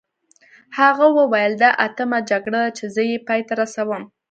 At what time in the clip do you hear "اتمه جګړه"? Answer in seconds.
1.85-2.61